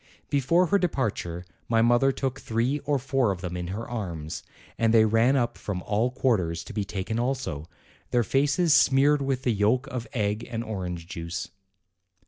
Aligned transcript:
Before 0.31 0.65
her 0.65 0.79
departure 0.79 1.45
my 1.69 1.83
mother 1.83 2.11
took 2.11 2.39
three 2.39 2.79
or 2.85 2.97
four 2.97 3.31
of 3.31 3.41
them 3.41 3.55
in 3.55 3.67
her 3.67 3.87
arms, 3.87 4.41
and 4.75 4.91
they 4.91 5.05
ran 5.05 5.35
up 5.35 5.59
from 5.59 5.83
all 5.83 6.09
quarters 6.09 6.63
to 6.63 6.73
be 6.73 6.83
taken 6.83 7.19
also, 7.19 7.69
their 8.09 8.23
faces 8.23 8.73
smeared 8.73 9.21
with 9.21 9.45
yolk 9.45 9.85
of 9.89 10.07
egg 10.13 10.43
and 10.49 10.63
orange 10.63 11.05
juice. 11.05 11.49